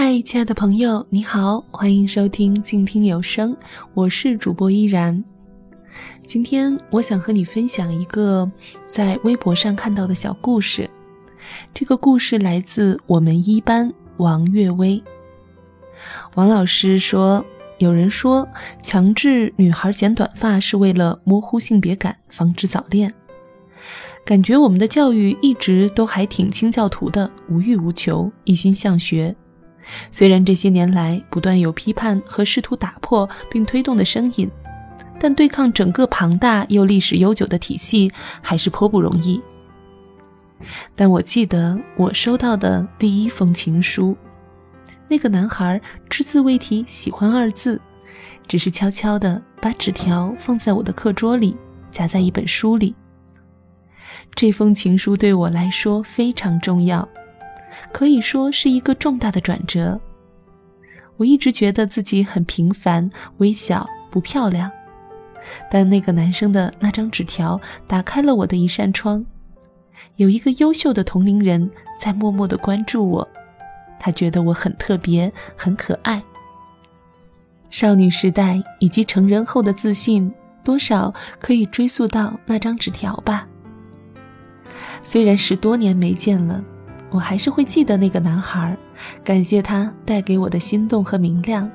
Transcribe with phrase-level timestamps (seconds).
[0.00, 3.56] 嗨，亲爱的朋友，你好，欢迎收听静听有声，
[3.94, 5.24] 我是主播依然。
[6.24, 8.48] 今天我想和你分享一个
[8.88, 10.88] 在微博上看到的小故事。
[11.74, 15.02] 这个故事来自我们一班王月薇。
[16.36, 17.44] 王老师说，
[17.78, 18.48] 有人说
[18.80, 23.12] 强制女孩剪短发是为了模糊性别感，防止早恋。
[24.24, 29.34] 感觉我们的教育一直都还挺清教徒的，无欲无求，一心向学。
[30.10, 34.50] 虽然这些年来不断有批判和试图打破并推动的声音，
[35.18, 39.42] 但对抗整个庞大又历史悠久的体系还是颇不容易。
[40.96, 44.16] 但我记得我收到的第一封情书，
[45.08, 45.80] 那个男孩
[46.10, 47.80] 只字未提“喜欢”二字，
[48.46, 51.56] 只是悄悄地把纸条放在我的课桌里，
[51.90, 52.94] 夹在一本书里。
[54.34, 57.08] 这封情书对我来说非常重要，
[57.92, 60.00] 可以说是一个重大的转折。
[61.16, 64.70] 我一直觉得自己很平凡、微小、不漂亮，
[65.70, 69.24] 但那个男生的那张纸条打开了我的一扇窗。
[70.16, 73.28] 有一个优秀的同龄人在默默的关注我，
[73.98, 76.22] 他觉得我很特别、很可爱。
[77.70, 83.46] 少女时代以及成人后的自信，多少可以追溯到那张纸条吧。
[85.02, 86.64] 虽然十多年没见了，
[87.10, 88.76] 我还是会记得那个男孩，
[89.24, 91.70] 感谢他带给我的心动和明亮，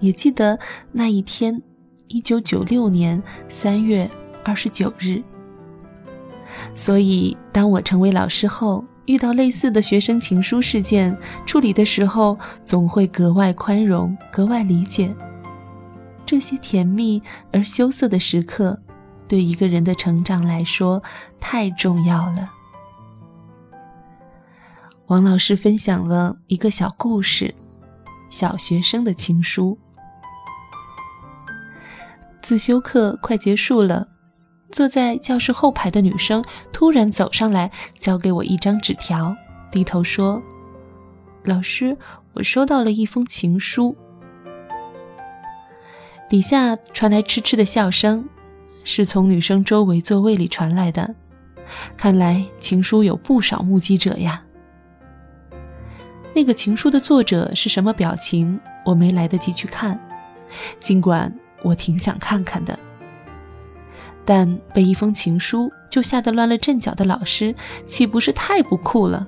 [0.00, 0.58] 也记得
[0.90, 1.60] 那一天，
[2.08, 4.10] 一九九六年三月
[4.42, 5.22] 二十九日。
[6.74, 15.14] 所以，当我成为老师后，遇到类似的学生情书事件，处理的时候总会格外宽容，格外理解。
[16.24, 17.22] 这些甜蜜
[17.52, 18.80] 而羞涩的时刻，
[19.28, 21.02] 对一个人的成长来说
[21.38, 22.50] 太重要了。
[25.10, 27.52] 王老师分享了一个小故事：
[28.30, 29.76] 小学生的情书。
[32.40, 34.06] 自修课快结束了，
[34.70, 39.34] 坐在教室后排的女生突然走上来，交给我一张纸条，
[39.68, 40.40] 低头说
[41.42, 41.98] ：“老师，
[42.34, 43.96] 我收到了一封情书。”
[46.30, 48.28] 底下传来痴痴的笑声，
[48.84, 51.16] 是从女生周围座位里传来的。
[51.96, 54.44] 看来情书有不少目击者呀。
[56.34, 58.58] 那个情书的作者是什么表情？
[58.84, 59.98] 我没来得及去看，
[60.78, 61.32] 尽管
[61.62, 62.78] 我挺想看看的。
[64.24, 67.54] 但被一封情书就吓得乱了阵脚的老师，
[67.84, 69.26] 岂不是太不酷了？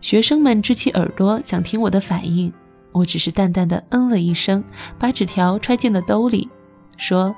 [0.00, 2.52] 学生们支起耳朵想听我的反应，
[2.92, 4.64] 我只是淡淡的嗯了一声，
[4.98, 6.48] 把纸条揣进了兜里，
[6.96, 7.34] 说：“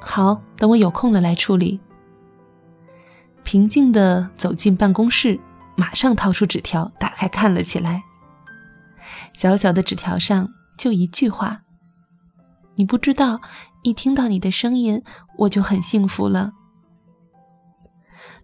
[0.00, 1.80] 好，等我有空了来处理。”
[3.42, 5.40] 平静的走进办公室。
[5.76, 8.02] 马上掏出纸条，打开看了起来。
[9.34, 11.62] 小小的纸条上就一句话
[12.76, 13.40] ：“你不知道，
[13.82, 15.02] 一听到你的声音，
[15.38, 16.52] 我就很幸福了。”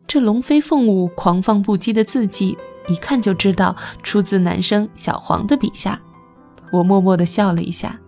[0.06, 2.56] 这龙飞凤舞、狂放不羁的字迹，
[2.88, 6.00] 一看就知道出自男生小黄的笔下。
[6.72, 8.00] 我默默地笑了一下。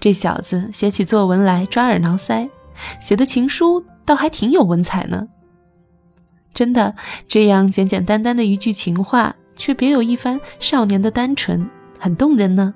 [0.00, 2.50] 这小子写起作文来抓耳挠腮，
[3.00, 5.28] 写的情书倒还挺有文采呢。
[6.58, 6.92] 真的，
[7.28, 11.70] 这样简简单单的一句情话，却别有一番少年的单纯，
[12.00, 12.74] 很动人呢。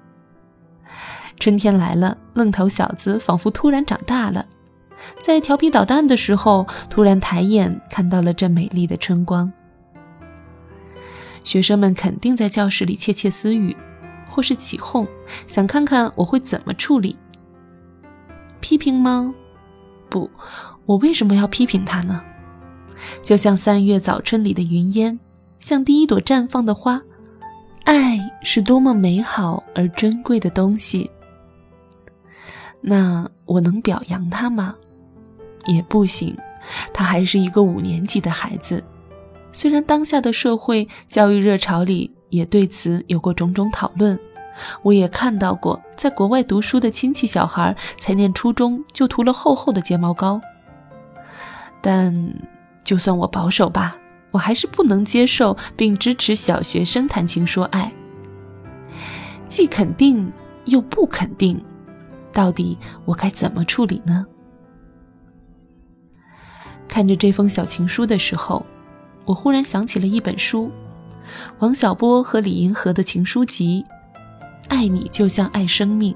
[1.41, 4.47] 春天来了，愣头小子仿佛突然长大了，
[5.21, 9.53] 在调皮捣蛋的时候，突然抬眼看到了这美丽的春光。
[11.43, 13.77] 学生们肯定在教室里窃窃私语，
[14.31, 15.05] 或是起哄，
[15.49, 17.17] 想看看我会怎么处理。
[18.61, 19.35] 批评吗？
[20.09, 20.31] 不，
[20.87, 22.23] 我为什么要批评他呢？
[23.23, 25.19] 就像三月早春里的云烟，
[25.61, 27.01] 像第一朵绽放的花。
[27.85, 31.11] 爱是多么美好而珍贵的东西。
[32.81, 34.77] 那我能表扬他吗？
[35.67, 36.37] 也不行，
[36.95, 38.85] 他还是一个五年级的孩子。
[39.53, 44.17] 虽然当下的社会教育热潮里也对此有过种种讨论，
[44.83, 50.41] 我也看到过在国外读书的亲戚小孩才念初中就涂了厚厚的睫毛膏，
[51.81, 52.33] 但。
[52.85, 53.97] 就算我保守吧，
[54.31, 57.93] 我还是不能接受并支持小学生谈情说爱。
[59.49, 60.33] 既肯定
[60.65, 61.63] 又不肯定，
[62.33, 64.27] 到底我该怎么处理呢？
[66.89, 68.65] 看着这封小情书的时候，
[69.25, 70.71] 我忽然想起了一本书——
[71.61, 73.85] 王小波和李银河的情书集，
[74.69, 76.13] 《爱你就像爱生命》。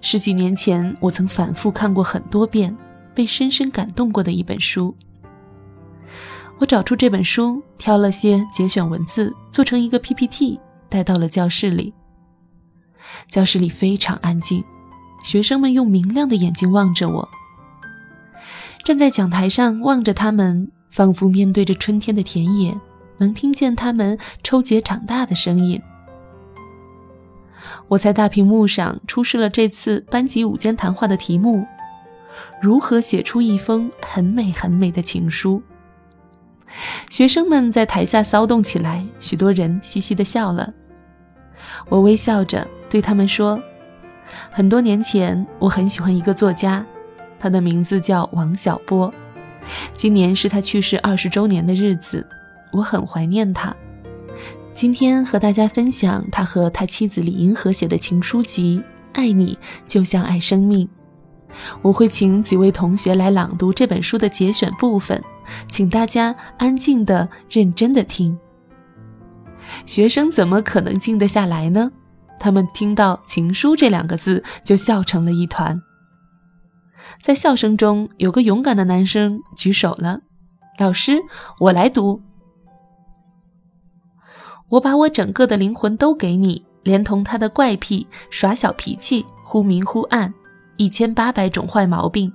[0.00, 2.76] 十几年前，我曾反复看过很多遍。
[3.14, 4.94] 被深深感动过的一本书。
[6.58, 11.94] 我找出这本书，挑了些节选文字，做成一个 PPT，带到了教室里。
[13.28, 14.64] 教室里非常安静，
[15.24, 17.28] 学生们用明亮的眼睛望着我。
[18.84, 22.78] 站在讲台上望着他们，仿佛面对着春天的田野，
[23.18, 25.80] 能听见他们抽节长大的声音。
[27.88, 31.66] 我在大屏幕上出示了这次班级午间谈话的题目：
[32.62, 35.60] 如何写出一封很美很美的情书。
[37.10, 40.72] 学生们在台下骚动起来，许多人嘻嘻地笑了。
[41.88, 43.60] 我微笑着对他们说
[44.52, 46.86] ：“很多年前，我很喜欢一个作家，
[47.36, 49.12] 他的名字叫王小波。
[49.96, 52.24] 今年是他去世二十周年的日子，
[52.72, 53.74] 我很怀念他。
[54.72, 58.80] 今天和大家分享他和他妻子李银河写的情书集
[59.12, 59.58] 《爱你
[59.88, 60.86] 就像爱生命》。
[61.82, 65.22] 我会请几位同学来朗读这本书的节选部分。”
[65.68, 68.38] 请大家安静的、认真的听。
[69.84, 71.90] 学生怎么可能静得下来呢？
[72.38, 75.80] 他们听到“情书”这两个字就笑成了一团。
[77.20, 80.20] 在笑声中，有个勇敢的男生举手了
[80.78, 81.18] ：“老师，
[81.58, 82.22] 我来读。
[84.70, 90.32] 我把我整个的灵魂都给你，连同他的怪癖、耍小脾气、忽明忽暗，
[90.82, 92.32] 一千八百种坏毛病。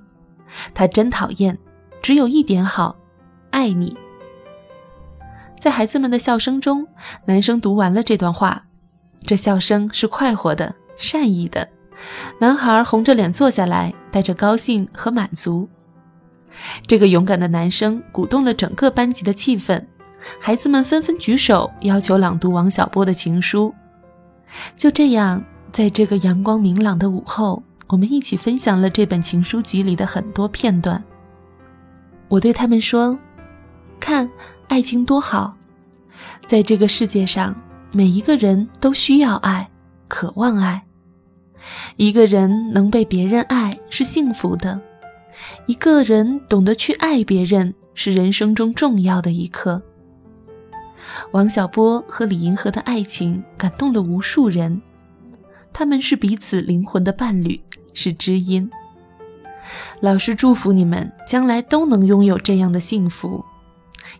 [0.72, 1.58] 他真讨厌，
[2.00, 2.96] 只有一点好。”
[3.50, 3.96] 爱你，
[5.58, 6.86] 在孩子们的笑声中，
[7.24, 8.66] 男生读完了这段话。
[9.24, 11.68] 这笑声是快活的、善意的。
[12.38, 15.68] 男孩红着脸坐下来，带着高兴和满足。
[16.86, 19.82] 这个勇敢的男生鼓动了整个班级的气氛，
[20.38, 23.74] 孩子们纷纷举手要求朗读王小波的情书。
[24.76, 25.42] 就这样，
[25.72, 31.02] 在这个阳光明朗的午后，我们一起分享了这本情书集里的很多片段。
[32.28, 33.18] 我对他们说。
[34.00, 34.30] 看，
[34.68, 35.56] 爱情多好，
[36.46, 37.54] 在这个世界上，
[37.90, 39.68] 每一个人都需要爱，
[40.06, 40.82] 渴望爱。
[41.96, 44.80] 一个人能被别人爱是幸福的，
[45.66, 49.82] 一个人懂得去爱别人是人生中重要的一刻。
[51.32, 54.80] 王小波和李银河的爱情感动了无数人，
[55.72, 57.60] 他们是彼此灵魂的伴侣，
[57.92, 58.70] 是知音。
[60.00, 63.44] 老师祝福你们将来都能拥有这样的幸福。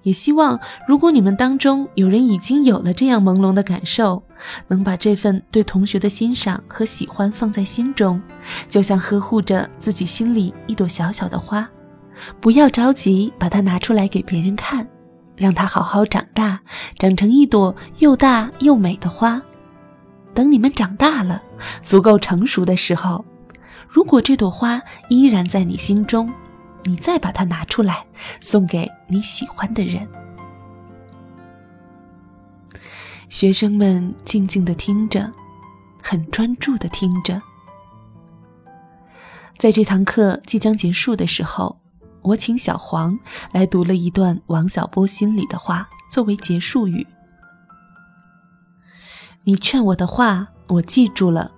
[0.03, 4.23] 也希望，如果你们当中有人已经有了这样朦胧的感受，
[4.69, 8.21] 能把这份对同学的欣赏和喜欢放在心中，
[8.69, 11.69] 就像呵护着自己心里一朵小小的花，
[12.39, 14.87] 不要着急把它拿出来给别人看，
[15.37, 16.61] 让它好好长大，
[16.99, 19.41] 长成一朵又大又美的花。
[20.35, 21.43] 等你们长大了，
[21.83, 23.25] 足够成熟的时候，
[23.89, 26.33] 如果这朵花依然在你心中。
[26.85, 28.07] 你再把它拿出来，
[28.41, 30.09] 送给你喜欢的人。
[33.29, 35.31] 学生们静静的听着，
[36.03, 37.43] 很专注的听着。
[39.59, 41.79] 在这堂课即将结束的时候，
[42.23, 43.19] 我请小黄
[43.53, 47.07] 来读了一段王小波心里的话作为结束语。
[49.45, 51.51] 你劝我的话，我记住了，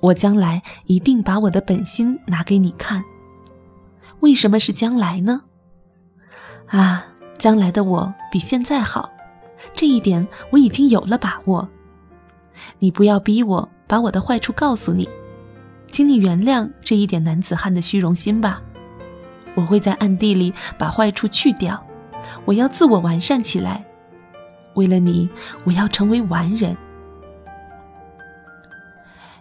[0.00, 3.04] 我将来一定把我的本心拿给你看。
[4.20, 5.42] 为什么是将来呢？
[6.66, 7.04] 啊，
[7.38, 9.10] 将来的我比现在好，
[9.74, 11.68] 这一点我已经有了把握。
[12.78, 15.08] 你不要逼我把我的坏处告诉你，
[15.90, 18.62] 请你原谅这一点男子汉的虚荣心吧。
[19.54, 21.82] 我会在暗地里把坏处去掉，
[22.44, 23.84] 我要自我完善起来。
[24.74, 25.28] 为了你，
[25.64, 26.76] 我要成为完人。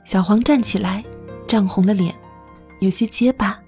[0.10, 1.06] 小黄站起来，
[1.48, 2.16] 涨红了脸，
[2.80, 3.60] 有些结巴。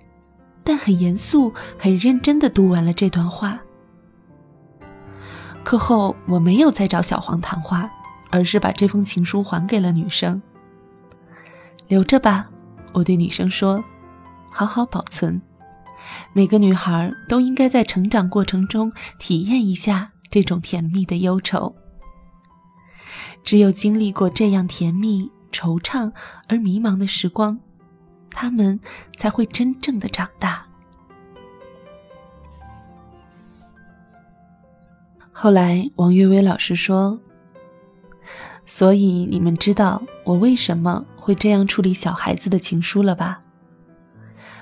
[0.63, 3.61] 但很严肃、很认真的读完了这段话。
[5.63, 7.87] 课后，我没有再找小黄谈话，
[8.31, 10.41] 而是把这封情书还给了女生。
[11.87, 12.49] 留着吧，
[12.91, 13.83] 我对女生说
[14.49, 15.39] ：“好好保存。
[16.33, 21.75] 每个女孩都应该在成长过程中体验一下这种甜蜜的忧愁。
[23.43, 26.11] 只有经历过这样甜蜜、惆怅
[26.47, 27.59] 而迷茫的时光。”
[28.33, 28.79] 他们
[29.17, 30.65] 才会真正的长大。
[35.33, 37.19] 后来，王月薇老师说
[38.65, 43.41] ：“所以你们知道我为什么会这样处理小孩子的情书了吧？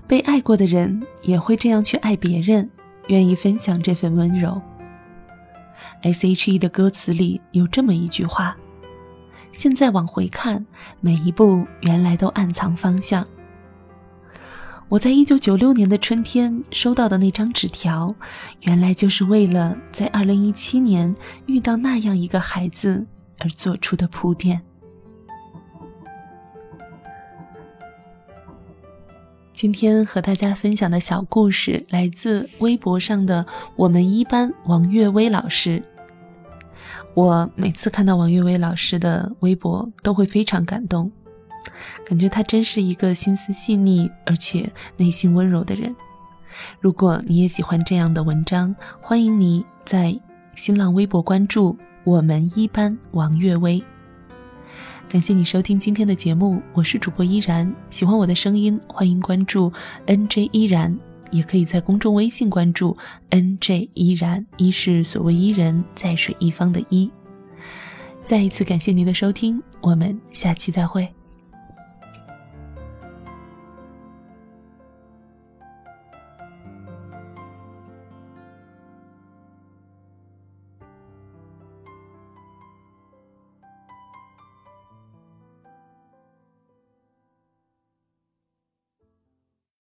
[0.07, 2.67] 被爱过的人也会这样去爱别人，
[3.07, 4.59] 愿意分享这份温柔。
[6.01, 8.57] S.H.E 的歌词里有这么一句话：
[9.51, 10.65] 现在往回看，
[10.99, 13.27] 每一步原来都暗藏方向。”
[14.89, 18.15] 我在一九九六年的春天收到的那张纸条，
[18.61, 21.13] 原来就是为了在二零一七年
[21.45, 23.05] 遇到那样一个孩子
[23.37, 24.61] 而做出的铺垫。
[29.53, 35.83] 今天和大家分享的小故事来自微博上的我们一班王月薇老师。
[37.13, 41.11] 我每次看到王悦薇老师的微博，都会非常感动，
[42.05, 45.93] 感觉他真是一个心思细腻而且内心温柔的人。
[46.79, 50.17] 如果你也喜欢这样的文章，欢迎你在
[50.55, 53.83] 新浪微博关注我们一班王悦薇。
[55.07, 57.73] 感谢你收听今天的节目，我是主播依然。
[57.89, 59.71] 喜欢我的声音，欢迎关注
[60.05, 60.97] NJ 依然，
[61.31, 62.97] 也可以在公众微信关注
[63.29, 64.45] NJ 依然。
[64.57, 67.11] 一是所谓伊人，在水一方的伊。
[68.23, 71.07] 再一次感谢您的收听，我们下期再会。